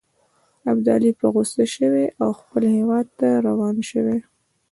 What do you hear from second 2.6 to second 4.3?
هیواد ته روان شوی.